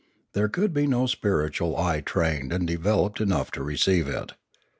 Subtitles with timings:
[0.33, 4.31] There could be no spiritual eye trained and developed enough to receive it.